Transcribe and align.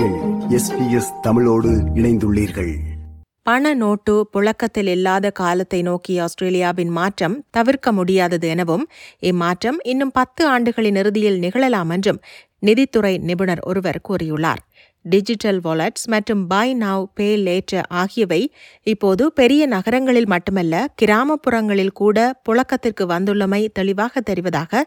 SBS 0.00 1.20
தமிழோடு 1.22 1.70
இணைந்துள்ளீர்கள். 1.70 2.76
பண 3.42 3.74
நோட்டு 3.74 4.28
புழக்கத்தில் 4.32 4.86
இல்லாத 4.86 5.30
காலத்தை 5.30 5.82
நோக்கி 5.82 6.18
ஆஸ்திரேலியாவின் 6.18 6.88
மாற்றம் 6.88 7.44
தவிர்க்க 7.50 7.92
முடியாதது 7.92 8.48
எனவும் 8.48 8.88
இம்மாற்றம் 9.18 9.78
இன்னும் 9.82 10.10
பத்து 10.12 10.58
ஆண்டுகளின் 10.58 10.96
இறுதியில் 10.96 11.38
நிகழலாம் 11.38 11.90
என்றும் 11.90 12.20
நிதித்துறை 12.58 13.18
நிபுணர் 13.18 13.60
ஒருவர் 13.60 14.00
கூறியுள்ளார். 14.08 14.56
டிஜிட்டல் 15.04 15.60
வாலெட்ஸ் 15.60 16.06
மற்றும் 16.06 16.46
பை 16.46 16.74
நவ் 16.74 17.04
பே 17.14 17.36
லேட்டர் 17.36 17.86
ஆகியவை 17.88 18.52
இப்போது 18.82 19.32
பெரிய 19.32 19.66
நகரங்களில் 19.66 20.26
மட்டுமல்ல 20.26 20.88
கிராமப்புறங்களில் 21.02 21.92
கூட 21.92 22.40
புழக்கத்திற்கு 22.48 23.06
வந்துள்ளமை 23.06 23.68
தெளிவாக 23.72 24.20
தெரிவதாக 24.20 24.82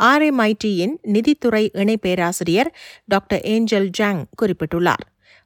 ஆர்எம்ஐடியின் 0.00 0.94
நிதித்துறை 1.02 1.70
இணை 1.72 1.96
பேராசிரியர் 1.96 2.72
டாக்டர் 3.04 3.40
ஏஞ்சல் 3.40 3.90
ஜாங் 3.98 4.22
குறிப்பிட்டுள்ளார். 4.42 5.04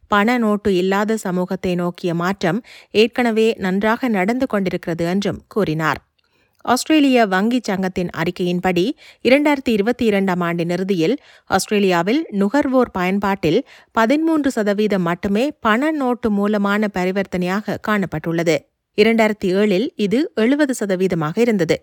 பண 0.09 0.39
நோட்டு 0.39 0.77
இல்லாத 0.77 1.16
சமூகத்தை 1.16 1.75
நோக்கிய 1.75 2.14
மாற்றம் 2.14 2.62
ஏற்கனவே 2.91 3.55
நன்றாக 3.59 4.09
நடந்து 4.09 4.47
கொண்டிருக்கிறது 4.47 5.05
என்றும் 5.05 5.42
கூறினார். 5.48 6.00
ஆஸ்திரேலிய 6.64 7.27
வங்கிச் 7.27 7.64
சங்கத்தின் 7.64 8.10
அறிக்கையின்படி 8.19 8.84
இரண்டாயிரத்தி 9.24 9.69
இருபத்தி 9.69 10.05
இரண்டாம் 10.05 10.41
ஆண்டின் 10.41 10.70
இறுதியில் 10.70 11.14
ஆஸ்திரேலியாவில் 11.46 12.20
நுகர்வோர் 12.30 12.91
பயன்பாட்டில் 12.91 13.60
பதிமூன்று 13.92 14.50
சதவீதம் 14.50 15.02
மட்டுமே 15.02 15.52
பண 15.60 15.91
நோட்டு 15.91 16.30
மூலமான 16.30 16.91
பரிவர்த்தனையாக 16.95 17.78
காணப்பட்டுள்ளது. 17.88 18.56
இரண்டாயிரத்தி 18.98 19.48
ஏழில் 19.55 19.86
இது 19.96 20.33
எழுபது 20.34 20.74
சதவீதமாக 20.74 21.41
இருந்தது. 21.41 21.78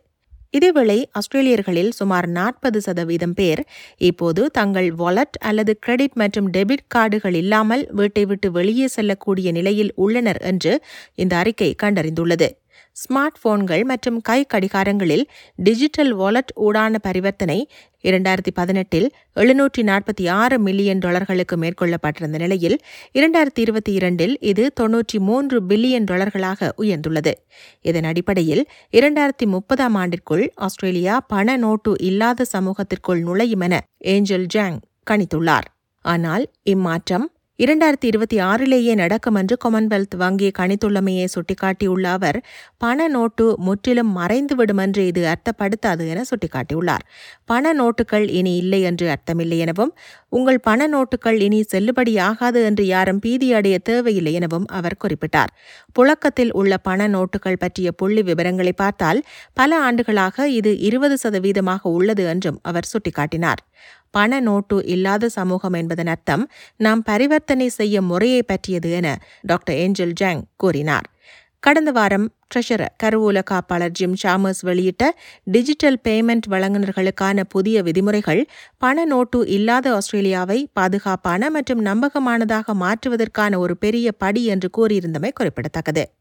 இதேவேளை 0.53 0.97
ஆஸ்திரேலியர்களில் 1.11 1.89
சுமார் 1.89 2.27
நாற்பது 2.29 2.81
சதவீதம் 2.81 3.33
பேர் 3.33 3.61
இப்போது 3.97 4.41
தங்கள் 4.49 4.91
வாலெட் 4.91 5.37
அல்லது 5.39 5.73
கிரெடிட் 5.79 6.15
மற்றும் 6.15 6.47
டெபிட் 6.51 6.85
கார்டுகள் 6.95 7.33
இல்லாமல் 7.33 7.83
வீட்டை 7.91 8.25
விட்டு 8.25 8.51
வெளியே 8.51 8.87
செல்லக்கூடிய 8.87 9.51
நிலையில் 9.51 9.91
உள்ளனர் 9.95 10.37
என்று 10.37 10.73
இந்த 11.15 11.35
அறிக்கை 11.37 11.75
கண்டறிந்துள்ளது. 11.83 12.49
ஸ்மார்ட் 12.91 13.39
போன்கள் 13.41 13.83
மற்றும் 13.83 14.21
கை 14.21 14.45
கடிகாரங்களில் 14.53 15.25
டிஜிட்டல் 15.55 16.13
வாலெட் 16.13 16.53
ஊடான 16.55 16.95
பரிவர்த்தனை 17.01 17.59
இரண்டாயிரத்தி 18.03 18.51
பதினெட்டில் 18.53 19.07
எழுநூற்றி 19.35 19.81
நாற்பத்தி 19.81 20.29
ஆறு 20.31 20.59
மில்லியன் 20.59 21.01
டாலர்களுக்கு 21.05 21.55
மேற்கொள்ளப்பட்டிருந்த 21.57 22.37
நிலையில் 22.37 22.77
இரண்டாயிரத்தி 23.13 23.59
இருபத்தி 23.59 23.93
இரண்டில் 23.93 24.37
இது 24.41 24.71
தொன்னூற்றி 24.79 25.19
மூன்று 25.19 25.61
பில்லியன் 25.61 26.07
டாலர்களாக 26.11 26.69
உயர்ந்துள்ளது. 26.77 27.33
இதன் 27.81 28.03
அடிப்படையில் 28.03 28.63
இரண்டாயிரத்தி 28.91 29.45
முப்பதாம் 29.45 29.95
ஆண்டிற்குள் 29.95 30.51
ஆஸ்திரேலியா 30.55 31.17
பண 31.27 31.57
நோட்டு 31.57 31.93
இல்லாத 31.99 32.45
சமூகத்திற்குள் 32.53 33.21
நுழையும் 33.21 33.59
என 33.59 33.81
ஏஞ்சல் 33.97 34.47
ஜாங் 34.53 34.79
கணித்துள்ளார். 35.11 35.67
ஆனால் 36.01 36.45
இம்மாற்றம் 36.63 37.27
இரண்டாயிரத்தி 37.59 38.05
இருபத்தி 38.05 38.37
ஆறிலேயே 38.41 38.95
நடக்கும் 38.95 39.35
என்று 39.35 39.57
காமன்வெல்த் 39.65 40.15
வங்கி 40.15 40.51
கணித்துள்ளமையை 40.57 41.27
சுட்டிக்காட்டியுள்ள 41.35 42.03
அவர் 42.07 42.37
பண 42.77 43.07
நோட்டு 43.07 43.55
முற்றிலும் 43.59 44.17
மறைந்துவிடும் 44.17 44.77
என்று 44.77 45.05
இது 45.05 45.21
அர்த்தப்படுத்தாது 45.25 46.07
என 46.07 46.23
சுட்டிக்காட்டியுள்ளார். 46.23 47.03
பண 47.45 47.73
நோட்டுகள் 47.73 48.27
இனி 48.29 48.55
இல்லை 48.55 48.81
என்று 48.81 49.07
அர்த்தமில்லை 49.07 49.57
எனவும் 49.57 49.93
உங்கள் 50.29 50.59
பண 50.59 50.87
நோட்டுகள் 50.87 51.39
இனி 51.41 51.65
செல்லுபடியாகாது 51.71 52.61
என்று 52.63 52.85
யாரும் 52.85 53.21
பீதியடைய 53.25 53.77
தேவையில்லை 53.83 54.33
எனவும் 54.33 54.67
அவர் 54.67 54.99
குறிப்பிட்டார். 55.03 55.53
புழக்கத்தில் 55.93 56.51
உள்ள 56.51 56.77
பண 56.77 57.07
நோட்டுகள் 57.07 57.59
பற்றிய 57.59 57.91
புள்ளி 57.91 58.21
விவரங்களை 58.21 58.73
பார்த்தால் 58.73 59.23
பல 59.53 59.79
ஆண்டுகளாக 59.79 60.49
இது 60.49 60.73
இருபது 60.79 61.17
சதவீதமாக 61.23 61.81
உள்ளது 61.81 62.25
என்றும் 62.25 62.59
அவர் 62.61 62.89
சுட்டிக்காட்டினார். 62.93 63.63
பண 64.11 64.39
நோட்டு 64.39 64.85
இல்லாத 64.85 65.29
சமூகம் 65.29 65.73
என்பதன் 65.73 66.07
அர்த்தம் 66.07 66.49
நாம் 66.75 67.03
பரிவர்த்தனை 67.03 67.67
செய்ய 67.67 68.01
முறையை 68.01 68.43
பற்றியது 68.43 68.91
என 68.91 69.19
டாக்டர் 69.41 69.75
ஏஞ்சல் 69.75 70.13
ஜாங் 70.21 70.41
கூறினார். 70.55 71.11
கடந்த 71.59 71.91
வாரம் 71.91 72.31
ட்ரெஷரர் 72.47 72.93
கருவூல 73.03 73.41
காப்பாளர் 73.51 73.89
ஜிம் 73.89 74.15
சாமர்ஸ் 74.23 74.61
வெளியிட்ட 74.61 75.19
டிஜிட்டல் 75.43 75.99
பேமெண்ட் 76.03 76.45
வழங்குநர்களுக்கான 76.49 77.43
புதிய 77.49 77.81
விதிமுறைகள் 77.81 78.47
பண 78.77 79.05
நோட்டு 79.05 79.47
இல்லாத 79.47 79.93
ஆஸ்திரேலியாவை 79.93 80.69
பாதுகாப்பான 80.73 81.49
மற்றும் 81.49 81.85
நம்பகமானதாக 81.85 82.73
மாற்றுவதற்கான 82.73 83.57
ஒரு 83.57 83.77
பெரிய 83.77 84.11
படி 84.11 84.45
என்று 84.45 84.69
கூறியிருந்தமை 84.77 85.31
குறிப்பிடத்தக்கது. 85.33 86.11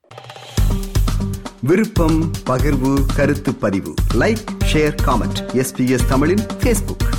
விருப்பம் 1.62 2.30
பகிர்வு 2.50 2.98
கருத்து 3.16 3.54
பதிவு. 3.54 3.94
லைக் 4.14 4.44
ஷேர் 4.72 4.94
காமெண்ட் 5.06 5.40
எஸ்பிஎஸ் 5.52 6.08
தமிழின் 6.08 6.44
ஃபேஸ்புக் 6.62 7.15